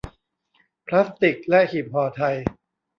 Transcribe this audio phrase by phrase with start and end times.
[0.85, 2.35] พลาสติค และหีบห่อไทย